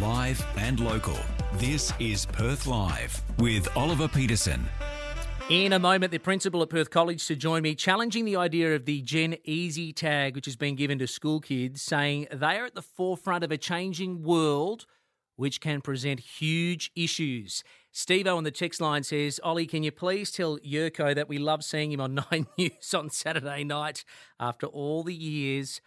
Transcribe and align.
Live 0.00 0.46
and 0.56 0.78
local. 0.78 1.18
This 1.54 1.92
is 1.98 2.24
Perth 2.24 2.68
Live 2.68 3.20
with 3.38 3.68
Oliver 3.76 4.06
Peterson. 4.06 4.64
In 5.50 5.72
a 5.72 5.78
moment, 5.80 6.12
the 6.12 6.18
principal 6.18 6.62
at 6.62 6.70
Perth 6.70 6.90
College 6.90 7.26
to 7.26 7.34
join 7.34 7.62
me, 7.62 7.74
challenging 7.74 8.24
the 8.24 8.36
idea 8.36 8.76
of 8.76 8.84
the 8.84 9.02
Gen 9.02 9.38
Easy 9.42 9.92
tag, 9.92 10.36
which 10.36 10.44
has 10.44 10.54
been 10.54 10.76
given 10.76 11.00
to 11.00 11.08
school 11.08 11.40
kids, 11.40 11.82
saying 11.82 12.28
they 12.30 12.58
are 12.58 12.66
at 12.66 12.76
the 12.76 12.82
forefront 12.82 13.42
of 13.42 13.50
a 13.50 13.58
changing 13.58 14.22
world 14.22 14.86
which 15.34 15.60
can 15.60 15.80
present 15.80 16.20
huge 16.20 16.92
issues. 16.94 17.64
Steve 17.90 18.28
O 18.28 18.36
on 18.36 18.44
the 18.44 18.52
text 18.52 18.80
line 18.80 19.02
says, 19.02 19.40
Ollie, 19.42 19.66
can 19.66 19.82
you 19.82 19.90
please 19.90 20.30
tell 20.30 20.58
Yurko 20.58 21.12
that 21.12 21.28
we 21.28 21.38
love 21.38 21.64
seeing 21.64 21.90
him 21.90 22.00
on 22.00 22.14
Nine 22.30 22.46
News 22.56 22.94
on 22.94 23.10
Saturday 23.10 23.64
night 23.64 24.04
after 24.38 24.66
all 24.66 25.02
the 25.02 25.14
years 25.14 25.80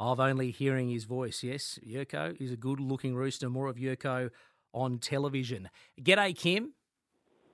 of 0.00 0.20
only 0.20 0.50
hearing 0.50 0.90
his 0.90 1.04
voice? 1.04 1.42
Yes, 1.42 1.78
Yurko 1.86 2.40
is 2.40 2.52
a 2.52 2.56
good 2.56 2.80
looking 2.80 3.14
rooster. 3.14 3.48
More 3.48 3.68
of 3.68 3.76
Yurko 3.76 4.30
on 4.72 4.98
television. 4.98 5.70
G'day, 6.00 6.36
Kim. 6.36 6.72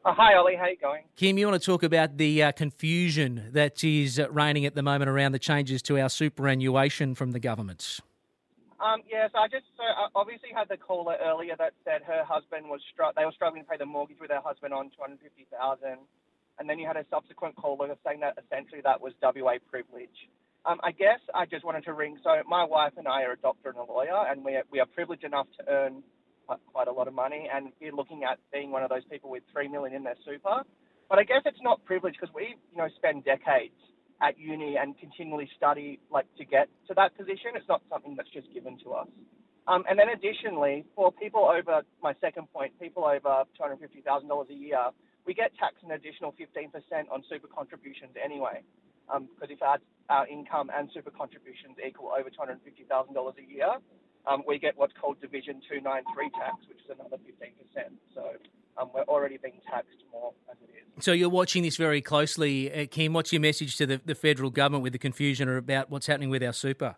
Oh, 0.06 0.12
hi, 0.12 0.34
Ollie. 0.34 0.56
How 0.56 0.66
you 0.66 0.76
going? 0.76 1.04
Kim, 1.16 1.38
you 1.38 1.46
want 1.46 1.60
to 1.60 1.64
talk 1.64 1.82
about 1.82 2.18
the 2.18 2.42
uh, 2.42 2.52
confusion 2.52 3.48
that 3.52 3.82
is 3.82 4.20
reigning 4.30 4.66
at 4.66 4.74
the 4.74 4.82
moment 4.82 5.08
around 5.08 5.32
the 5.32 5.38
changes 5.38 5.80
to 5.82 5.98
our 5.98 6.10
superannuation 6.10 7.14
from 7.14 7.32
the 7.32 7.40
government? 7.40 8.00
Um, 8.84 9.00
yeah, 9.08 9.28
so 9.32 9.38
I 9.38 9.48
just 9.48 9.64
so 9.78 9.82
I 9.82 10.08
obviously 10.14 10.50
had 10.54 10.68
the 10.68 10.76
caller 10.76 11.16
earlier 11.24 11.56
that 11.56 11.72
said 11.84 12.02
her 12.02 12.22
husband 12.22 12.68
was 12.68 12.82
str- 12.92 13.16
they 13.16 13.24
were 13.24 13.32
struggling 13.32 13.62
to 13.62 13.68
pay 13.70 13.78
the 13.78 13.86
mortgage 13.86 14.20
with 14.20 14.30
her 14.30 14.42
husband 14.44 14.74
on 14.74 14.90
two 14.90 15.00
hundred 15.00 15.20
fifty 15.24 15.46
thousand, 15.48 16.04
and 16.58 16.68
then 16.68 16.78
you 16.78 16.86
had 16.86 16.98
a 16.98 17.06
subsequent 17.08 17.56
caller 17.56 17.88
saying 18.04 18.20
that 18.20 18.36
essentially 18.36 18.82
that 18.84 19.00
was 19.00 19.14
WA 19.22 19.56
privilege. 19.70 20.28
Um, 20.66 20.80
I 20.82 20.92
guess 20.92 21.20
I 21.34 21.44
just 21.44 21.64
wanted 21.64 21.84
to 21.84 21.92
ring. 21.92 22.18
So 22.24 22.30
my 22.48 22.64
wife 22.64 22.92
and 22.96 23.06
I 23.06 23.22
are 23.22 23.32
a 23.32 23.36
doctor 23.36 23.68
and 23.68 23.78
a 23.78 23.84
lawyer, 23.84 24.26
and 24.30 24.44
we 24.44 24.52
are, 24.56 24.62
we 24.72 24.80
are 24.80 24.86
privileged 24.86 25.24
enough 25.24 25.46
to 25.58 25.68
earn 25.68 26.02
quite 26.72 26.88
a 26.88 26.92
lot 26.92 27.08
of 27.08 27.14
money, 27.14 27.48
and 27.52 27.72
we're 27.80 27.92
looking 27.92 28.24
at 28.24 28.38
being 28.52 28.70
one 28.70 28.82
of 28.82 28.90
those 28.90 29.04
people 29.10 29.30
with 29.30 29.42
three 29.52 29.68
million 29.68 29.94
in 29.94 30.04
their 30.04 30.16
super. 30.24 30.62
But 31.08 31.18
I 31.18 31.24
guess 31.24 31.42
it's 31.44 31.60
not 31.62 31.84
privilege 31.84 32.14
because 32.18 32.34
we, 32.34 32.56
you 32.72 32.78
know, 32.78 32.88
spend 32.96 33.24
decades 33.24 33.76
at 34.22 34.38
uni 34.38 34.76
and 34.76 34.96
continually 34.98 35.48
study 35.56 36.00
like 36.10 36.26
to 36.38 36.44
get 36.44 36.68
to 36.88 36.94
that 36.94 37.16
position. 37.16 37.52
It's 37.56 37.68
not 37.68 37.82
something 37.90 38.14
that's 38.16 38.30
just 38.30 38.52
given 38.54 38.78
to 38.84 38.92
us. 38.92 39.08
Um, 39.66 39.84
and 39.88 39.98
then 39.98 40.08
additionally, 40.08 40.84
for 40.94 41.12
people 41.12 41.44
over 41.44 41.82
my 42.02 42.14
second 42.20 42.52
point, 42.52 42.78
people 42.80 43.04
over 43.04 43.44
two 43.56 43.62
hundred 43.62 43.80
fifty 43.80 44.00
thousand 44.00 44.28
dollars 44.28 44.48
a 44.50 44.54
year, 44.54 44.92
we 45.26 45.34
get 45.34 45.52
taxed 45.58 45.84
an 45.84 45.92
additional 45.92 46.34
fifteen 46.36 46.70
percent 46.70 47.08
on 47.10 47.22
super 47.28 47.48
contributions 47.48 48.12
anyway. 48.22 48.62
Because 49.06 49.50
um, 49.50 49.56
if 49.56 49.62
our, 49.62 49.78
our 50.08 50.26
income 50.28 50.70
and 50.74 50.90
super 50.92 51.10
contributions 51.10 51.76
equal 51.84 52.12
over 52.18 52.30
two 52.30 52.38
hundred 52.38 52.60
fifty 52.64 52.84
thousand 52.84 53.14
dollars 53.14 53.34
a 53.38 53.46
year, 53.46 53.76
um, 54.26 54.42
we 54.46 54.58
get 54.58 54.76
what's 54.76 54.92
called 55.00 55.20
Division 55.20 55.60
293 55.68 56.30
tax, 56.30 56.56
which 56.68 56.78
is 56.78 56.90
another 56.98 57.16
15%. 57.16 57.52
So 58.14 58.22
um, 58.80 58.90
we're 58.94 59.02
already 59.02 59.38
being 59.42 59.60
taxed 59.70 60.02
more 60.12 60.32
as 60.50 60.56
it 60.62 60.70
is. 60.72 61.04
So 61.04 61.12
you're 61.12 61.28
watching 61.28 61.62
this 61.62 61.76
very 61.76 62.00
closely. 62.00 62.72
Uh, 62.72 62.86
Kim, 62.90 63.12
what's 63.12 63.32
your 63.32 63.40
message 63.40 63.76
to 63.76 63.86
the, 63.86 64.00
the 64.04 64.14
federal 64.14 64.50
government 64.50 64.82
with 64.82 64.92
the 64.92 64.98
confusion 64.98 65.48
about 65.48 65.90
what's 65.90 66.06
happening 66.06 66.30
with 66.30 66.42
our 66.42 66.52
super? 66.52 66.96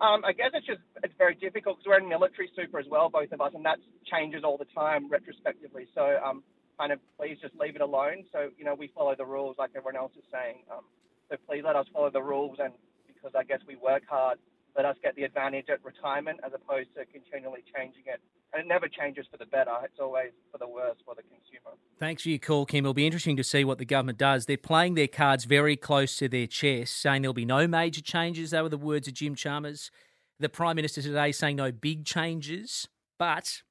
Um, 0.00 0.24
I 0.26 0.32
guess 0.32 0.50
it's 0.52 0.66
just 0.66 0.80
it's 1.02 1.14
very 1.16 1.34
difficult 1.36 1.78
because 1.78 1.88
we're 1.88 2.00
in 2.00 2.08
military 2.08 2.50
super 2.54 2.78
as 2.78 2.86
well, 2.90 3.08
both 3.08 3.32
of 3.32 3.40
us, 3.40 3.52
and 3.54 3.64
that 3.64 3.78
changes 4.04 4.42
all 4.44 4.58
the 4.58 4.66
time 4.74 5.08
retrospectively. 5.08 5.86
So 5.94 6.18
um, 6.22 6.42
kind 6.78 6.92
of 6.92 6.98
please 7.18 7.38
just 7.40 7.54
leave 7.58 7.76
it 7.76 7.82
alone. 7.82 8.24
So 8.32 8.50
you 8.56 8.64
know 8.64 8.74
we 8.74 8.88
follow 8.94 9.14
the 9.16 9.26
rules 9.26 9.56
like 9.58 9.70
everyone 9.76 9.96
else 9.96 10.12
is 10.16 10.24
saying. 10.32 10.62
Um, 10.70 10.84
so 11.30 11.36
please 11.48 11.62
let 11.64 11.76
us 11.76 11.86
follow 11.92 12.10
the 12.10 12.22
rules, 12.22 12.58
and 12.62 12.72
because 13.06 13.32
I 13.36 13.44
guess 13.44 13.60
we 13.66 13.76
work 13.76 14.02
hard 14.08 14.38
let 14.76 14.84
us 14.84 14.96
get 15.02 15.16
the 15.16 15.22
advantage 15.22 15.66
at 15.70 15.82
retirement 15.84 16.38
as 16.44 16.52
opposed 16.54 16.90
to 16.94 17.04
continually 17.06 17.64
changing 17.74 18.02
it. 18.06 18.20
And 18.52 18.62
it 18.62 18.68
never 18.68 18.88
changes 18.88 19.26
for 19.30 19.38
the 19.38 19.46
better. 19.46 19.72
It's 19.84 19.98
always 19.98 20.30
for 20.52 20.58
the 20.58 20.68
worse 20.68 20.96
for 21.04 21.14
the 21.14 21.22
consumer. 21.22 21.76
Thanks 21.98 22.22
for 22.22 22.28
your 22.28 22.38
call, 22.38 22.66
Kim. 22.66 22.84
It'll 22.84 22.94
be 22.94 23.06
interesting 23.06 23.36
to 23.38 23.44
see 23.44 23.64
what 23.64 23.78
the 23.78 23.84
government 23.84 24.18
does. 24.18 24.46
They're 24.46 24.56
playing 24.56 24.94
their 24.94 25.08
cards 25.08 25.44
very 25.44 25.76
close 25.76 26.16
to 26.18 26.28
their 26.28 26.46
chest, 26.46 27.00
saying 27.00 27.22
there'll 27.22 27.34
be 27.34 27.44
no 27.44 27.66
major 27.66 28.02
changes. 28.02 28.50
They 28.50 28.62
were 28.62 28.68
the 28.68 28.78
words 28.78 29.08
of 29.08 29.14
Jim 29.14 29.34
Chalmers. 29.34 29.90
The 30.38 30.48
Prime 30.48 30.76
Minister 30.76 31.00
today 31.00 31.32
saying 31.32 31.56
no 31.56 31.72
big 31.72 32.04
changes, 32.04 32.86
but 33.18 33.62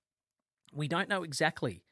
we 0.74 0.88
don't 0.88 1.08
know 1.08 1.24
exactly. 1.24 1.84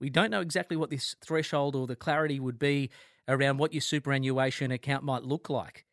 We 0.00 0.10
don't 0.10 0.30
know 0.30 0.40
exactly 0.40 0.76
what 0.76 0.90
this 0.90 1.14
threshold 1.24 1.74
or 1.74 1.86
the 1.86 1.96
clarity 1.96 2.38
would 2.38 2.58
be 2.58 2.90
around 3.26 3.58
what 3.58 3.72
your 3.72 3.80
superannuation 3.80 4.70
account 4.70 5.04
might 5.04 5.24
look 5.24 5.50
like. 5.50 5.84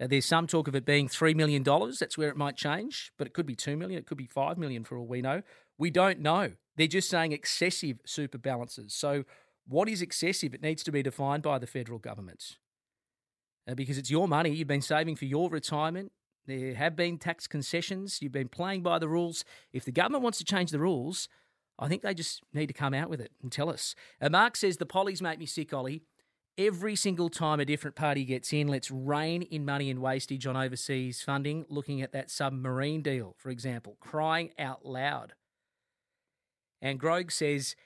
Uh, 0.00 0.06
there's 0.06 0.24
some 0.24 0.46
talk 0.46 0.66
of 0.66 0.74
it 0.74 0.86
being 0.86 1.08
$3 1.08 1.34
million. 1.36 1.62
That's 1.62 2.16
where 2.16 2.30
it 2.30 2.36
might 2.36 2.56
change, 2.56 3.12
but 3.18 3.26
it 3.26 3.34
could 3.34 3.46
be 3.46 3.54
2 3.54 3.76
million. 3.76 3.98
It 3.98 4.06
could 4.06 4.16
be 4.16 4.26
5 4.26 4.56
million 4.56 4.82
for 4.82 4.96
all 4.96 5.06
we 5.06 5.20
know. 5.20 5.42
We 5.78 5.90
don't 5.90 6.20
know. 6.20 6.52
They're 6.76 6.86
just 6.86 7.10
saying 7.10 7.32
excessive 7.32 7.98
super 8.06 8.38
balances. 8.38 8.94
So, 8.94 9.24
what 9.66 9.88
is 9.88 10.02
excessive? 10.02 10.54
It 10.54 10.62
needs 10.62 10.82
to 10.84 10.90
be 10.90 11.02
defined 11.02 11.42
by 11.42 11.58
the 11.58 11.66
federal 11.66 11.98
government 11.98 12.56
uh, 13.68 13.74
because 13.74 13.98
it's 13.98 14.10
your 14.10 14.26
money. 14.26 14.50
You've 14.50 14.66
been 14.66 14.80
saving 14.80 15.16
for 15.16 15.26
your 15.26 15.48
retirement. 15.50 16.12
There 16.46 16.74
have 16.74 16.96
been 16.96 17.18
tax 17.18 17.46
concessions. 17.46 18.20
You've 18.20 18.32
been 18.32 18.48
playing 18.48 18.82
by 18.82 18.98
the 18.98 19.08
rules. 19.08 19.44
If 19.72 19.84
the 19.84 19.92
government 19.92 20.24
wants 20.24 20.38
to 20.38 20.44
change 20.44 20.70
the 20.70 20.80
rules, 20.80 21.28
I 21.80 21.88
think 21.88 22.02
they 22.02 22.14
just 22.14 22.42
need 22.52 22.66
to 22.66 22.74
come 22.74 22.92
out 22.92 23.08
with 23.08 23.20
it 23.20 23.32
and 23.42 23.50
tell 23.50 23.70
us. 23.70 23.94
Uh, 24.20 24.28
Mark 24.28 24.54
says 24.54 24.76
the 24.76 24.86
pollies 24.86 25.22
make 25.22 25.38
me 25.38 25.46
sick, 25.46 25.72
Ollie. 25.72 26.02
Every 26.58 26.94
single 26.94 27.30
time 27.30 27.58
a 27.58 27.64
different 27.64 27.96
party 27.96 28.24
gets 28.24 28.52
in, 28.52 28.68
let's 28.68 28.90
rein 28.90 29.42
in 29.42 29.64
money 29.64 29.88
and 29.88 30.00
wastage 30.00 30.46
on 30.46 30.56
overseas 30.56 31.22
funding, 31.22 31.64
looking 31.70 32.02
at 32.02 32.12
that 32.12 32.30
submarine 32.30 33.00
deal, 33.00 33.34
for 33.38 33.48
example, 33.48 33.96
crying 33.98 34.50
out 34.58 34.84
loud. 34.84 35.32
And 36.82 37.00
Grog 37.00 37.32
says 37.32 37.76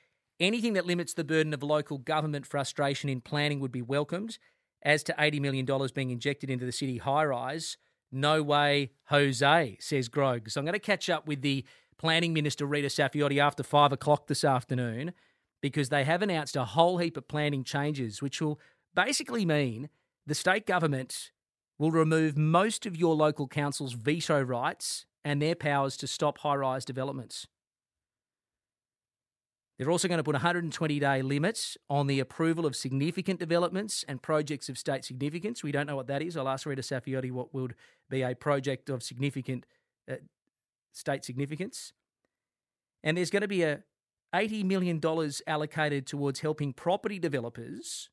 anything 0.41 0.73
that 0.73 0.87
limits 0.87 1.15
the 1.15 1.23
burden 1.23 1.55
of 1.55 1.63
local 1.63 1.99
government 1.99 2.47
frustration 2.47 3.09
in 3.09 3.21
planning 3.21 3.61
would 3.61 3.73
be 3.73 3.83
welcomed. 3.83 4.39
As 4.83 5.03
to 5.05 5.15
$80 5.15 5.41
million 5.41 5.67
being 5.95 6.11
injected 6.11 6.51
into 6.51 6.67
the 6.67 6.73
city 6.73 6.99
high 6.99 7.25
rise, 7.25 7.79
no 8.13 8.43
way, 8.43 8.93
Jose, 9.07 9.77
says 9.81 10.09
Grog. 10.09 10.51
So 10.51 10.61
I'm 10.61 10.67
going 10.67 10.75
to 10.75 10.79
catch 10.79 11.09
up 11.09 11.27
with 11.27 11.41
the 11.41 11.65
Planning 12.05 12.35
Minister, 12.35 12.67
Rita 12.67 12.89
Saffioti, 12.89 13.39
after 13.39 13.63
five 13.63 13.91
o'clock 13.91 14.27
this 14.27 14.45
afternoon 14.45 15.15
because 15.63 15.89
they 15.89 16.05
have 16.05 16.21
announced 16.21 16.55
a 16.55 16.67
whole 16.67 16.99
heap 16.99 17.17
of 17.17 17.27
planning 17.29 17.65
changes, 17.65 18.21
which 18.21 18.43
will 18.43 18.61
basically 18.95 19.47
mean 19.47 19.89
the 20.27 20.35
state 20.35 20.67
government 20.67 21.31
will 21.79 21.91
remove 21.91 22.37
most 22.37 22.85
of 22.85 22.95
your 22.95 23.15
local 23.15 23.49
council's 23.49 23.95
veto 23.95 24.43
rights 24.43 25.07
and 25.25 25.41
their 25.41 25.55
powers 25.55 25.97
to 25.97 26.07
stop 26.07 26.37
high 26.41 26.57
rise 26.57 26.85
developments. 26.85 27.47
They're 29.79 29.91
also 29.91 30.07
going 30.07 30.19
to 30.19 30.25
put 30.25 30.35
120 30.35 30.99
day 30.99 31.23
limits 31.23 31.79
on 31.89 32.07
the 32.07 32.21
approval 32.21 32.67
of 32.67 32.77
significant 32.77 33.41
developments 33.41 34.05
and 34.07 34.21
projects 34.21 34.69
of 34.69 34.77
state 34.77 35.07
significance. 35.07 35.63
We 35.63 35.73
don't 35.73 35.87
know 35.87 35.97
what 35.97 36.09
that 36.09 36.21
is. 36.21 36.37
I'll 36.37 36.51
ask 36.51 36.67
Rita 36.67 36.83
Saffioti 36.83 37.33
what 37.33 37.55
would 37.55 37.75
be 38.11 38.21
a 38.21 38.35
project 38.35 38.91
of 38.91 39.03
significant 39.03 39.65
uh, 40.07 40.17
state 40.95 41.25
significance. 41.25 41.93
And 43.03 43.17
there's 43.17 43.31
going 43.31 43.43
to 43.43 43.49
be 43.49 43.63
a 43.63 43.83
$80 44.35 44.65
million 44.65 45.01
allocated 45.47 46.07
towards 46.07 46.41
helping 46.41 46.73
property 46.73 47.19
developers 47.19 48.09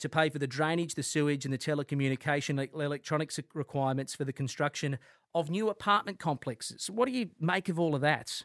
to 0.00 0.08
pay 0.08 0.28
for 0.28 0.38
the 0.38 0.46
drainage, 0.46 0.94
the 0.94 1.02
sewage, 1.02 1.44
and 1.44 1.54
the 1.54 1.58
telecommunication 1.58 2.68
electronics 2.74 3.40
requirements 3.54 4.14
for 4.14 4.24
the 4.24 4.32
construction 4.32 4.98
of 5.34 5.48
new 5.48 5.68
apartment 5.70 6.18
complexes. 6.18 6.90
What 6.90 7.06
do 7.06 7.12
you 7.12 7.30
make 7.40 7.68
of 7.68 7.78
all 7.78 7.94
of 7.94 8.02
that? 8.02 8.42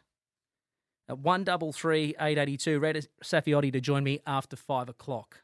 At 1.10 1.20
133 1.20 2.16
882, 2.20 2.80
Rita 2.80 3.08
Saffioti 3.22 3.74
to 3.74 3.82
join 3.82 4.04
me 4.04 4.22
after 4.26 4.56
5 4.56 4.88
o'clock. 4.88 5.42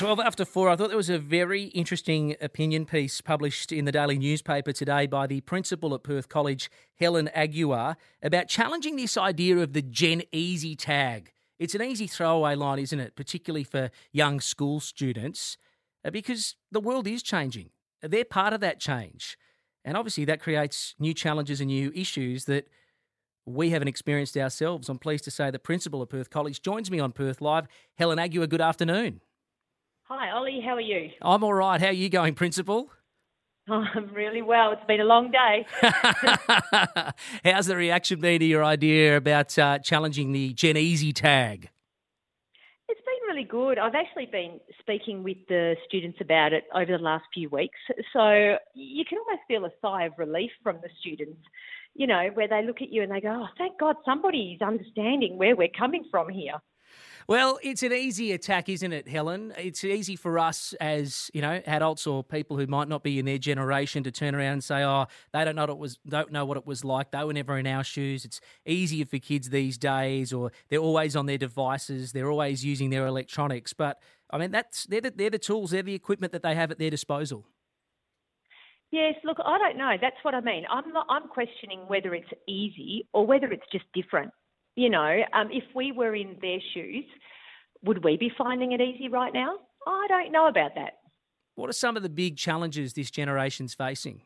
12 0.00 0.18
after 0.18 0.46
4, 0.46 0.70
I 0.70 0.76
thought 0.76 0.88
there 0.88 0.96
was 0.96 1.10
a 1.10 1.18
very 1.18 1.64
interesting 1.64 2.34
opinion 2.40 2.86
piece 2.86 3.20
published 3.20 3.70
in 3.70 3.84
the 3.84 3.92
Daily 3.92 4.18
newspaper 4.18 4.72
today 4.72 5.06
by 5.06 5.26
the 5.26 5.42
principal 5.42 5.94
at 5.94 6.04
Perth 6.04 6.30
College, 6.30 6.70
Helen 6.98 7.28
Aguiar, 7.36 7.96
about 8.22 8.48
challenging 8.48 8.96
this 8.96 9.18
idea 9.18 9.58
of 9.58 9.74
the 9.74 9.82
Gen 9.82 10.22
Easy 10.32 10.74
tag. 10.74 11.34
It's 11.58 11.74
an 11.74 11.82
easy 11.82 12.06
throwaway 12.06 12.54
line, 12.54 12.78
isn't 12.78 12.98
it? 12.98 13.14
Particularly 13.14 13.62
for 13.62 13.90
young 14.10 14.40
school 14.40 14.80
students, 14.80 15.58
uh, 16.02 16.08
because 16.08 16.56
the 16.72 16.80
world 16.80 17.06
is 17.06 17.22
changing. 17.22 17.68
They're 18.00 18.24
part 18.24 18.54
of 18.54 18.60
that 18.60 18.80
change. 18.80 19.36
And 19.84 19.98
obviously, 19.98 20.24
that 20.24 20.40
creates 20.40 20.94
new 20.98 21.12
challenges 21.12 21.60
and 21.60 21.68
new 21.68 21.92
issues 21.94 22.46
that 22.46 22.68
we 23.44 23.68
haven't 23.68 23.88
experienced 23.88 24.34
ourselves. 24.38 24.88
I'm 24.88 24.98
pleased 24.98 25.24
to 25.24 25.30
say 25.30 25.50
the 25.50 25.58
principal 25.58 26.00
of 26.00 26.08
Perth 26.08 26.30
College 26.30 26.62
joins 26.62 26.90
me 26.90 27.00
on 27.00 27.12
Perth 27.12 27.42
Live. 27.42 27.66
Helen 27.98 28.16
Aguiar, 28.16 28.48
good 28.48 28.62
afternoon. 28.62 29.20
Hi, 30.12 30.32
Ollie. 30.32 30.60
How 30.60 30.74
are 30.74 30.80
you? 30.80 31.10
I'm 31.22 31.44
all 31.44 31.54
right. 31.54 31.80
How 31.80 31.86
are 31.86 31.92
you 31.92 32.08
going, 32.08 32.34
Principal? 32.34 32.90
Oh, 33.68 33.84
I'm 33.94 34.12
really 34.12 34.42
well. 34.42 34.72
It's 34.72 34.84
been 34.88 35.00
a 35.00 35.04
long 35.04 35.30
day. 35.30 35.64
How's 37.44 37.66
the 37.66 37.76
reaction 37.76 38.18
been 38.18 38.40
to 38.40 38.44
your 38.44 38.64
idea 38.64 39.16
about 39.16 39.56
uh, 39.56 39.78
challenging 39.78 40.32
the 40.32 40.52
Gen 40.52 40.76
Easy 40.76 41.12
tag? 41.12 41.70
It's 42.88 43.00
been 43.02 43.28
really 43.28 43.46
good. 43.46 43.78
I've 43.78 43.94
actually 43.94 44.26
been 44.26 44.58
speaking 44.80 45.22
with 45.22 45.36
the 45.48 45.76
students 45.86 46.18
about 46.20 46.54
it 46.54 46.64
over 46.74 46.90
the 46.90 47.04
last 47.04 47.26
few 47.32 47.48
weeks. 47.48 47.78
So 48.12 48.56
you 48.74 49.04
can 49.08 49.18
almost 49.18 49.42
feel 49.46 49.64
a 49.64 49.70
sigh 49.80 50.06
of 50.06 50.14
relief 50.18 50.50
from 50.64 50.80
the 50.82 50.88
students, 50.98 51.40
you 51.94 52.08
know, 52.08 52.30
where 52.34 52.48
they 52.48 52.66
look 52.66 52.82
at 52.82 52.92
you 52.92 53.04
and 53.04 53.12
they 53.12 53.20
go, 53.20 53.44
oh, 53.44 53.48
thank 53.56 53.78
God 53.78 53.94
somebody's 54.04 54.60
understanding 54.60 55.38
where 55.38 55.54
we're 55.54 55.68
coming 55.68 56.02
from 56.10 56.30
here. 56.30 56.54
Well, 57.30 57.60
it's 57.62 57.84
an 57.84 57.92
easy 57.92 58.32
attack, 58.32 58.68
isn't 58.68 58.92
it, 58.92 59.06
Helen? 59.06 59.54
It's 59.56 59.84
easy 59.84 60.16
for 60.16 60.36
us 60.36 60.74
as 60.80 61.30
you 61.32 61.40
know 61.40 61.62
adults 61.64 62.04
or 62.04 62.24
people 62.24 62.56
who 62.56 62.66
might 62.66 62.88
not 62.88 63.04
be 63.04 63.20
in 63.20 63.24
their 63.24 63.38
generation 63.38 64.02
to 64.02 64.10
turn 64.10 64.34
around 64.34 64.54
and 64.54 64.64
say, 64.64 64.82
"Oh, 64.82 65.06
they 65.32 65.44
don't 65.44 65.54
know 65.54 65.62
what 65.62 65.70
it 65.70 65.78
was, 65.78 66.00
don't 66.08 66.32
know 66.32 66.44
what 66.44 66.56
it 66.56 66.66
was 66.66 66.84
like. 66.84 67.12
They 67.12 67.22
were 67.22 67.32
never 67.32 67.56
in 67.56 67.68
our 67.68 67.84
shoes." 67.84 68.24
It's 68.24 68.40
easier 68.66 69.06
for 69.06 69.18
kids 69.18 69.50
these 69.50 69.78
days, 69.78 70.32
or 70.32 70.50
they're 70.70 70.80
always 70.80 71.14
on 71.14 71.26
their 71.26 71.38
devices. 71.38 72.10
They're 72.10 72.32
always 72.32 72.64
using 72.64 72.90
their 72.90 73.06
electronics. 73.06 73.74
But 73.74 74.02
I 74.30 74.38
mean, 74.38 74.50
that's 74.50 74.86
they're 74.86 75.00
the, 75.00 75.12
they're 75.12 75.30
the 75.30 75.38
tools, 75.38 75.70
they're 75.70 75.84
the 75.84 75.94
equipment 75.94 76.32
that 76.32 76.42
they 76.42 76.56
have 76.56 76.72
at 76.72 76.80
their 76.80 76.90
disposal. 76.90 77.46
Yes, 78.90 79.14
look, 79.22 79.36
I 79.38 79.56
don't 79.56 79.78
know. 79.78 79.94
That's 80.00 80.16
what 80.22 80.34
I 80.34 80.40
mean. 80.40 80.64
I'm 80.68 80.92
not, 80.92 81.06
I'm 81.08 81.28
questioning 81.28 81.82
whether 81.86 82.12
it's 82.12 82.30
easy 82.48 83.06
or 83.12 83.24
whether 83.24 83.46
it's 83.52 83.70
just 83.70 83.84
different. 83.94 84.32
You 84.80 84.88
know, 84.88 85.20
um, 85.34 85.50
if 85.52 85.64
we 85.74 85.92
were 85.92 86.14
in 86.14 86.38
their 86.40 86.56
shoes, 86.72 87.04
would 87.84 88.02
we 88.02 88.16
be 88.16 88.32
finding 88.38 88.72
it 88.72 88.80
easy 88.80 89.08
right 89.08 89.30
now? 89.30 89.56
I 89.86 90.06
don't 90.08 90.32
know 90.32 90.48
about 90.48 90.70
that. 90.74 90.94
What 91.54 91.68
are 91.68 91.74
some 91.74 91.98
of 91.98 92.02
the 92.02 92.08
big 92.08 92.38
challenges 92.38 92.94
this 92.94 93.10
generation's 93.10 93.74
facing? 93.74 94.22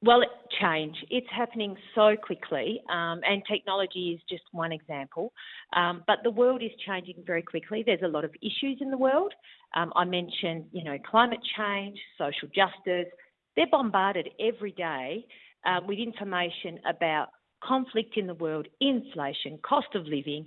Well, 0.00 0.20
change. 0.60 0.94
It's 1.10 1.26
happening 1.36 1.74
so 1.96 2.14
quickly, 2.14 2.82
um, 2.88 3.20
and 3.28 3.42
technology 3.50 4.12
is 4.14 4.20
just 4.28 4.44
one 4.52 4.70
example. 4.70 5.32
Um, 5.74 6.04
but 6.06 6.18
the 6.22 6.30
world 6.30 6.62
is 6.62 6.70
changing 6.86 7.24
very 7.26 7.42
quickly. 7.42 7.82
There's 7.84 8.02
a 8.04 8.08
lot 8.08 8.24
of 8.24 8.30
issues 8.42 8.78
in 8.80 8.92
the 8.92 8.98
world. 8.98 9.32
Um, 9.74 9.92
I 9.96 10.04
mentioned, 10.04 10.66
you 10.70 10.84
know, 10.84 10.98
climate 11.10 11.40
change, 11.56 11.98
social 12.16 12.46
justice. 12.54 13.12
They're 13.56 13.66
bombarded 13.72 14.28
every 14.38 14.70
day 14.70 15.26
um, 15.66 15.88
with 15.88 15.98
information 15.98 16.78
about 16.88 17.30
conflict 17.66 18.16
in 18.16 18.26
the 18.26 18.34
world, 18.34 18.68
inflation, 18.80 19.58
cost 19.62 19.94
of 19.94 20.06
living. 20.06 20.46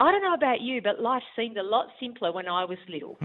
I 0.00 0.10
don't 0.10 0.22
know 0.22 0.34
about 0.34 0.60
you, 0.60 0.82
but 0.82 1.00
life 1.00 1.22
seemed 1.36 1.56
a 1.56 1.62
lot 1.62 1.86
simpler 2.00 2.32
when 2.32 2.48
I 2.48 2.64
was 2.64 2.78
little. 2.88 3.18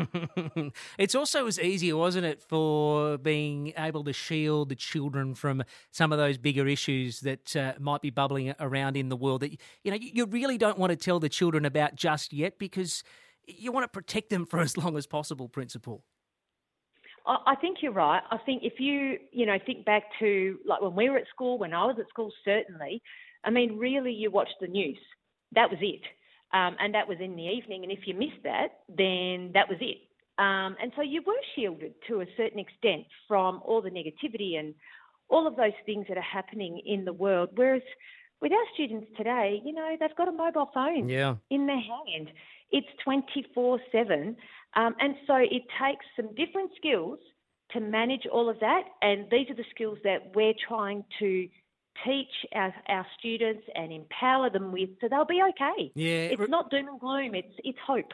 it's 0.99 1.15
also 1.15 1.47
as 1.47 1.59
easy, 1.59 1.91
wasn't 1.91 2.25
it, 2.25 2.39
for 2.39 3.17
being 3.17 3.73
able 3.77 4.03
to 4.03 4.13
shield 4.13 4.69
the 4.69 4.75
children 4.75 5.33
from 5.33 5.63
some 5.89 6.11
of 6.11 6.19
those 6.19 6.37
bigger 6.37 6.67
issues 6.67 7.21
that 7.21 7.55
uh, 7.55 7.73
might 7.79 8.01
be 8.01 8.11
bubbling 8.11 8.53
around 8.59 8.95
in 8.95 9.09
the 9.09 9.15
world 9.15 9.41
that 9.41 9.53
you 9.83 9.89
know 9.89 9.97
you 9.99 10.27
really 10.27 10.57
don't 10.57 10.77
want 10.77 10.91
to 10.91 10.95
tell 10.95 11.19
the 11.19 11.29
children 11.29 11.65
about 11.65 11.95
just 11.95 12.31
yet 12.31 12.59
because 12.59 13.03
you 13.47 13.71
want 13.71 13.83
to 13.83 13.87
protect 13.87 14.29
them 14.29 14.45
for 14.45 14.59
as 14.59 14.77
long 14.77 14.97
as 14.97 15.07
possible. 15.07 15.49
Principal. 15.49 16.03
I 17.27 17.55
think 17.55 17.79
you're 17.81 17.91
right. 17.91 18.21
I 18.31 18.37
think 18.45 18.63
if 18.63 18.79
you, 18.79 19.17
you 19.31 19.45
know, 19.45 19.57
think 19.65 19.85
back 19.85 20.03
to 20.19 20.57
like 20.65 20.81
when 20.81 20.95
we 20.95 21.09
were 21.09 21.17
at 21.17 21.27
school, 21.33 21.57
when 21.57 21.73
I 21.73 21.85
was 21.85 21.97
at 21.99 22.07
school, 22.09 22.31
certainly, 22.45 23.01
I 23.43 23.49
mean, 23.49 23.77
really, 23.77 24.11
you 24.11 24.31
watched 24.31 24.55
the 24.61 24.67
news. 24.67 24.97
That 25.53 25.69
was 25.69 25.79
it. 25.81 26.01
Um, 26.53 26.77
and 26.79 26.93
that 26.93 27.07
was 27.07 27.17
in 27.19 27.35
the 27.35 27.43
evening. 27.43 27.83
And 27.83 27.91
if 27.91 27.99
you 28.05 28.13
missed 28.13 28.43
that, 28.43 28.79
then 28.87 29.51
that 29.53 29.67
was 29.67 29.77
it. 29.81 29.97
Um, 30.39 30.75
and 30.81 30.91
so 30.95 31.01
you 31.01 31.21
were 31.25 31.33
shielded 31.55 31.93
to 32.07 32.21
a 32.21 32.25
certain 32.37 32.59
extent 32.59 33.05
from 33.27 33.61
all 33.65 33.81
the 33.81 33.89
negativity 33.89 34.57
and 34.57 34.73
all 35.29 35.47
of 35.47 35.55
those 35.55 35.73
things 35.85 36.05
that 36.07 36.17
are 36.17 36.21
happening 36.21 36.81
in 36.85 37.03
the 37.03 37.13
world. 37.13 37.49
Whereas 37.55 37.81
with 38.41 38.51
our 38.51 38.65
students 38.73 39.07
today, 39.17 39.61
you 39.63 39.73
know, 39.73 39.95
they've 39.99 40.15
got 40.15 40.27
a 40.27 40.31
mobile 40.31 40.69
phone 40.73 41.09
yeah. 41.09 41.35
in 41.49 41.65
their 41.65 41.79
hand. 41.79 42.29
It's 42.71 42.87
24 43.03 43.79
7. 43.91 44.35
Um, 44.75 44.95
and 44.99 45.15
so 45.25 45.35
it 45.35 45.63
takes 45.81 46.05
some 46.15 46.27
different 46.35 46.71
skills 46.77 47.19
to 47.71 47.79
manage 47.79 48.27
all 48.31 48.49
of 48.49 48.59
that. 48.59 48.83
And 49.01 49.25
these 49.31 49.49
are 49.49 49.55
the 49.55 49.65
skills 49.73 49.97
that 50.03 50.33
we're 50.35 50.53
trying 50.67 51.03
to 51.19 51.47
teach 52.05 52.27
our, 52.53 52.73
our 52.89 53.05
students 53.17 53.63
and 53.75 53.91
empower 53.91 54.49
them 54.49 54.71
with 54.71 54.89
so 55.01 55.07
they'll 55.09 55.25
be 55.25 55.41
okay. 55.49 55.91
Yeah. 55.95 56.35
It's 56.35 56.49
not 56.49 56.69
doom 56.69 56.87
and 56.87 56.99
gloom, 56.99 57.33
it's 57.33 57.53
it's 57.63 57.79
hope. 57.85 58.11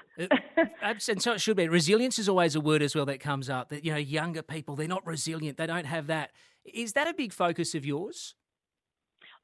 and 0.82 1.22
so 1.22 1.34
it 1.34 1.42
should 1.42 1.58
be. 1.58 1.68
Resilience 1.68 2.18
is 2.20 2.30
always 2.30 2.56
a 2.56 2.62
word 2.62 2.82
as 2.82 2.96
well 2.96 3.06
that 3.08 3.20
comes 3.20 3.50
up 3.50 3.70
that, 3.70 3.84
you 3.84 3.92
know, 3.92 3.98
younger 3.98 4.42
people, 4.42 4.76
they're 4.76 4.88
not 4.88 5.06
resilient, 5.06 5.58
they 5.58 5.68
don't 5.68 5.86
have 5.86 6.08
that. 6.08 6.32
Is 6.66 6.94
that 6.94 7.08
a 7.08 7.14
big 7.14 7.34
focus 7.34 7.76
of 7.76 7.86
yours? 7.86 8.36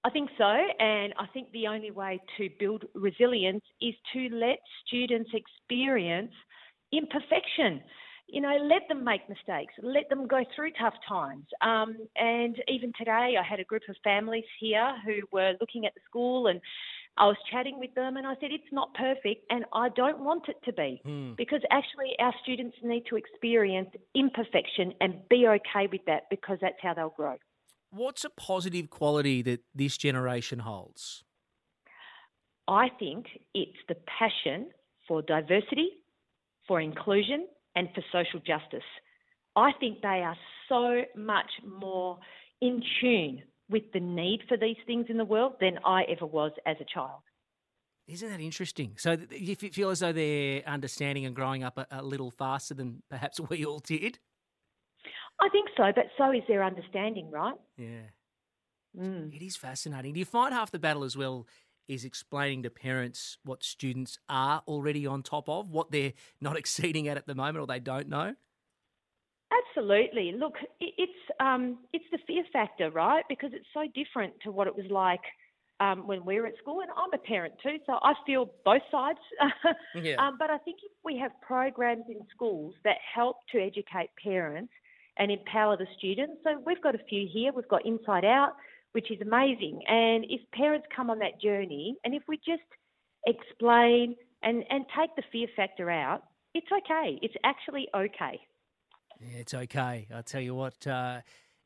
I 0.04 0.10
think 0.10 0.30
so, 0.38 0.46
and 0.46 1.14
I 1.20 1.26
think 1.34 1.52
the 1.52 1.68
only 1.68 1.92
way 1.92 2.22
to 2.38 2.50
build 2.60 2.86
resilience 2.96 3.64
is 3.82 3.94
to 4.14 4.30
let 4.32 4.60
students 4.86 5.30
experience 5.34 6.32
imperfection 6.92 7.82
you 8.32 8.42
know, 8.42 8.56
let 8.62 8.88
them 8.88 9.04
make 9.04 9.28
mistakes, 9.28 9.74
let 9.82 10.08
them 10.10 10.28
go 10.28 10.44
through 10.56 10.72
tough 10.80 10.94
times. 11.08 11.46
Um, 11.62 11.98
and 12.16 12.56
even 12.68 12.94
today, 12.98 13.36
I 13.40 13.44
had 13.48 13.60
a 13.60 13.64
group 13.64 13.84
of 13.90 13.96
families 14.04 14.44
here 14.60 14.96
who 15.06 15.22
were 15.32 15.54
looking 15.60 15.86
at 15.86 15.94
the 15.96 16.02
school 16.08 16.48
and 16.48 16.62
I 17.18 17.26
was 17.26 17.38
chatting 17.52 17.80
with 17.80 17.94
them 17.96 18.18
and 18.18 18.26
I 18.26 18.36
said, 18.36 18.52
it's 18.52 18.72
not 18.72 18.94
perfect 18.94 19.46
and 19.50 19.66
I 19.74 19.90
don't 19.90 20.24
want 20.24 20.48
it 20.48 20.58
to 20.66 20.74
be 20.74 21.02
hmm. 21.04 21.34
because 21.38 21.62
actually 21.72 22.14
our 22.20 22.34
students 22.44 22.78
need 22.84 23.04
to 23.10 23.18
experience 23.18 23.90
imperfection 24.16 24.94
and 25.02 25.28
be 25.30 25.48
okay 25.48 25.88
with 25.92 26.02
that 26.06 26.24
because 26.30 26.60
that's 26.62 26.78
how 26.82 26.94
they'll 26.94 27.10
grow. 27.10 27.36
What's 27.92 28.24
a 28.24 28.30
positive 28.30 28.90
quality 28.90 29.42
that 29.44 29.62
this 29.74 29.98
generation 29.98 30.60
holds? 30.60 31.24
I 32.68 32.90
think 33.00 33.26
it's 33.56 33.78
the 33.88 33.96
passion 34.20 34.70
for 35.08 35.24
diversity, 35.24 35.90
for 36.68 36.80
inclusion, 36.80 37.48
and 37.76 37.90
for 37.96 38.04
social 38.12 38.40
justice. 38.40 38.86
I 39.56 39.72
think 39.80 40.02
they 40.02 40.22
are 40.24 40.38
so 40.68 41.02
much 41.16 41.50
more 41.66 42.20
in 42.62 42.84
tune 43.02 43.42
with 43.70 43.84
the 43.94 44.00
need 44.00 44.42
for 44.48 44.58
these 44.58 44.78
things 44.86 45.08
in 45.10 45.18
the 45.18 45.26
world 45.26 45.54
than 45.60 45.80
I 45.84 46.04
ever 46.04 46.26
was 46.26 46.52
as 46.66 46.78
a 46.80 46.86
child. 46.86 47.22
Isn't 48.08 48.30
that 48.30 48.40
interesting? 48.40 48.96
So 48.98 49.18
you 49.32 49.56
feel 49.56 49.92
as 49.92 50.00
though 50.00 50.12
they're 50.12 50.64
understanding 50.68 51.26
and 51.26 51.36
growing 51.36 51.64
up 51.64 51.78
a, 51.78 51.86
a 51.92 52.04
little 52.04 52.32
faster 52.32 52.74
than 52.74 53.04
perhaps 53.10 53.40
we 53.50 53.66
all 53.66 53.80
did? 53.80 54.20
I 55.42 55.50
think 55.50 55.70
so, 55.78 55.92
but 55.96 56.06
so 56.18 56.32
is 56.32 56.44
their 56.48 56.64
understanding, 56.64 57.30
right? 57.32 57.56
Yeah. 57.78 58.10
Mm. 58.98 59.34
It 59.34 59.44
is 59.44 59.56
fascinating. 59.56 60.14
Do 60.14 60.20
you 60.20 60.26
find 60.26 60.54
half 60.54 60.72
the 60.72 60.80
battle 60.80 61.04
as 61.04 61.16
well 61.16 61.48
is 61.88 62.06
explaining 62.06 62.64
to 62.64 62.70
parents 62.70 63.38
what 63.44 63.64
students 63.64 64.20
are 64.28 64.62
already 64.68 65.06
on 65.06 65.24
top 65.24 65.50
of, 65.50 65.70
what 65.72 65.92
they're 65.92 66.14
not 66.42 66.58
exceeding 66.62 67.08
at 67.08 67.18
at 67.18 67.28
the 67.28 67.36
moment 67.36 67.58
or 67.58 67.68
they 67.68 67.80
don't 67.80 68.10
know? 68.10 68.36
Absolutely. 69.52 70.34
Look, 70.38 70.56
it's 70.80 71.12
um, 71.40 71.80
it's 71.92 72.06
the 72.12 72.20
fear 72.28 72.44
factor, 72.54 72.92
right? 72.92 73.24
Because 73.28 73.52
it's 73.54 73.66
so 73.74 73.86
different 73.96 74.34
to 74.44 74.52
what 74.52 74.68
it 74.68 74.76
was 74.76 74.86
like 74.92 75.22
um, 75.80 76.06
when 76.06 76.24
we 76.24 76.40
were 76.40 76.46
at 76.46 76.58
school, 76.62 76.82
and 76.82 76.90
I'm 76.92 77.12
a 77.14 77.18
parent 77.18 77.56
too, 77.64 77.78
so 77.86 77.94
I 78.04 78.14
feel 78.26 78.52
both 78.64 78.82
sides. 78.92 79.20
yeah. 79.96 80.16
um, 80.16 80.36
but 80.38 80.52
I 80.52 80.58
think 80.60 80.78
if 80.84 80.92
we 81.04 81.18
have 81.18 81.32
programs 81.42 82.04
in 82.10 82.20
schools 82.34 82.76
that 82.84 82.98
help 83.16 83.38
to 83.52 83.60
educate 83.60 84.10
parents 84.22 84.72
and 85.20 85.32
empower 85.32 85.78
the 85.78 85.86
students, 85.98 86.38
so 86.44 86.62
we've 86.66 86.82
got 86.82 86.96
a 86.96 87.04
few 87.10 87.28
here. 87.32 87.52
We've 87.54 87.68
got 87.68 87.86
Inside 87.86 88.26
Out, 88.26 88.54
which 88.94 89.12
is 89.12 89.20
amazing. 89.22 89.82
And 89.88 90.26
if 90.30 90.42
parents 90.52 90.88
come 90.96 91.10
on 91.10 91.20
that 91.20 91.40
journey, 91.42 91.96
and 92.04 92.16
if 92.16 92.24
we 92.28 92.38
just 92.38 92.64
explain 93.28 94.16
and, 94.42 94.64
and 94.70 94.86
take 94.98 95.16
the 95.16 95.24
fear 95.32 95.48
factor 95.56 95.90
out, 95.90 96.24
it's 96.54 96.68
okay. 96.72 97.20
It's 97.22 97.36
actually 97.44 97.88
okay. 97.96 98.40
Yeah, 99.20 99.38
it's 99.40 99.54
okay. 99.54 100.08
I'll 100.14 100.24
tell 100.24 100.42
you 100.42 100.56
what, 100.56 100.88
uh, 100.88 101.20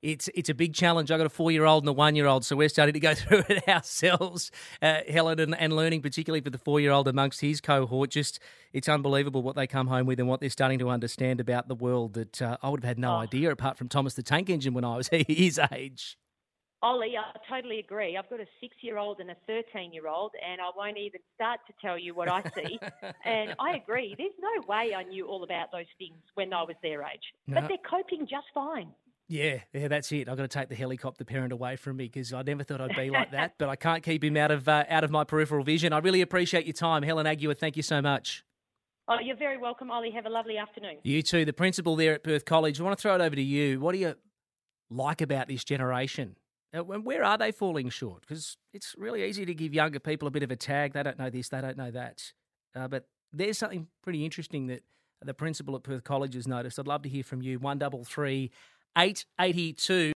it's 0.04 0.30
it's 0.36 0.50
a 0.50 0.54
big 0.54 0.74
challenge. 0.74 1.10
I 1.10 1.18
got 1.18 1.26
a 1.26 1.30
four 1.30 1.52
year 1.52 1.66
old 1.66 1.84
and 1.84 1.90
a 1.90 1.94
one 1.94 2.16
year 2.16 2.28
old, 2.28 2.46
so 2.46 2.56
we're 2.56 2.70
starting 2.70 2.94
to 2.94 3.00
go 3.00 3.14
through 3.16 3.44
it 3.50 3.68
ourselves, 3.68 4.52
uh, 4.82 5.00
Helen, 5.10 5.40
and, 5.40 5.56
and 5.58 5.76
learning 5.76 6.02
particularly 6.02 6.42
for 6.42 6.50
the 6.50 6.58
four 6.58 6.80
year 6.80 6.92
old 6.92 7.08
amongst 7.08 7.42
his 7.42 7.62
cohort. 7.62 8.12
Just 8.12 8.40
it's 8.74 8.90
unbelievable 8.90 9.42
what 9.42 9.56
they 9.56 9.66
come 9.66 9.88
home 9.88 10.06
with 10.06 10.20
and 10.20 10.28
what 10.28 10.42
they're 10.42 10.50
starting 10.50 10.80
to 10.80 10.90
understand 10.90 11.40
about 11.40 11.68
the 11.68 11.76
world 11.76 12.14
that 12.14 12.42
uh, 12.42 12.58
I 12.62 12.70
would 12.70 12.82
have 12.82 12.88
had 12.88 13.00
no 13.00 13.14
oh. 13.14 13.18
idea 13.18 13.52
apart 13.52 13.78
from 13.78 13.88
Thomas 13.88 14.14
the 14.14 14.24
Tank 14.24 14.50
Engine 14.50 14.74
when 14.74 14.84
I 14.84 14.98
was 14.98 15.08
his 15.28 15.60
age. 15.72 16.18
Ollie, 16.84 17.14
I 17.18 17.40
totally 17.50 17.80
agree. 17.80 18.18
I've 18.18 18.30
got 18.30 18.42
a 18.42 18.46
six 18.60 18.76
year 18.82 18.98
old 18.98 19.22
and 19.22 19.32
a 19.32 19.36
13 19.48 19.94
year 19.94 20.10
old, 20.10 20.32
and 20.46 20.60
I 20.60 20.66
won't 20.76 20.98
even 20.98 21.22
start 21.34 21.62
to 21.68 21.74
tell 21.82 21.98
you 21.98 22.14
what 22.14 22.30
I 22.30 22.44
see. 22.54 22.78
and 23.26 23.56
I 23.58 23.78
agree. 23.78 24.16
There's 24.18 24.34
no 24.38 24.68
way 24.68 24.94
I 24.94 25.04
knew 25.04 25.26
all 25.26 25.44
about 25.46 25.72
those 25.72 25.86
things 25.98 26.22
when 26.34 26.54
I 26.54 26.64
was 26.64 26.76
their 26.84 27.02
age, 27.04 27.24
no. 27.48 27.62
but 27.62 27.70
they're 27.70 27.90
coping 27.90 28.28
just 28.28 28.48
fine. 28.54 28.90
Yeah, 29.30 29.60
yeah, 29.74 29.88
that's 29.88 30.12
it. 30.12 30.28
I've 30.28 30.38
got 30.38 30.44
to 30.44 30.48
take 30.48 30.70
the 30.70 30.76
helicopter 30.76 31.24
parent 31.24 31.54
away 31.54 31.76
from 31.76 31.98
me 31.98 32.06
because 32.06 32.34
I 32.34 32.42
never 32.42 32.64
thought 32.64 32.82
I'd 32.82 32.96
be 32.96 33.10
like 33.10 33.32
that, 33.32 33.56
but 33.58 33.70
I 33.70 33.76
can't 33.76 34.04
keep 34.04 34.24
him 34.24 34.36
out 34.38 34.52
of 34.52 34.68
uh, 34.68 34.84
out 34.90 35.04
of 35.04 35.12
my 35.12 35.24
peripheral 35.24 35.64
vision. 35.64 35.94
I 35.94 36.00
really 36.00 36.22
appreciate 36.22 36.66
your 36.66 36.74
time, 36.74 37.04
Helen 37.04 37.26
Aguiar. 37.26 37.58
Thank 37.58 37.78
you 37.78 37.84
so 37.84 38.02
much. 38.02 38.44
Oh, 39.08 39.18
you're 39.22 39.36
very 39.36 39.58
welcome, 39.58 39.92
Ollie. 39.92 40.12
Have 40.12 40.26
a 40.26 40.30
lovely 40.30 40.58
afternoon. 40.58 40.98
You 41.04 41.22
too. 41.22 41.46
The 41.46 41.54
principal 41.54 41.96
there 41.96 42.14
at 42.14 42.24
Perth 42.24 42.46
College. 42.46 42.80
I 42.80 42.84
want 42.84 42.98
to 42.98 43.02
throw 43.02 43.16
it 43.16 43.22
over 43.22 43.36
to 43.36 43.42
you. 43.42 43.80
What 43.80 43.94
do 43.94 43.98
you 43.98 44.16
like 44.90 45.22
about 45.22 45.48
this 45.48 45.64
generation? 45.64 46.36
Uh, 46.76 46.84
where 46.84 47.24
are 47.24 47.38
they 47.38 47.52
falling 47.52 47.90
short? 47.90 48.22
Because 48.22 48.58
it's 48.74 48.96
really 48.98 49.24
easy 49.24 49.46
to 49.46 49.54
give 49.54 49.74
younger 49.74 50.00
people 50.00 50.28
a 50.28 50.32
bit 50.32 50.44
of 50.44 50.52
a 50.52 50.56
tag. 50.56 50.94
They 50.94 51.04
don't 51.04 51.20
know 51.20 51.30
this, 51.30 51.50
they 51.50 51.62
don't 51.62 51.78
know 51.78 51.92
that. 51.92 52.34
Uh, 52.76 52.88
but 52.88 53.08
there's 53.32 53.58
something 53.58 53.88
pretty 54.02 54.26
interesting 54.26 54.68
that 54.68 54.84
the 55.22 55.34
principal 55.34 55.76
at 55.76 55.84
Perth 55.84 56.04
College 56.04 56.34
has 56.34 56.48
noticed. 56.48 56.80
I'd 56.80 56.88
love 56.88 57.04
to 57.04 57.10
hear 57.10 57.24
from 57.24 57.42
you. 57.42 57.60
One 57.60 57.78
double 57.78 58.04
three 58.04 58.52
eight 58.98 59.26
eighty 59.40 59.74
two. 59.74 60.12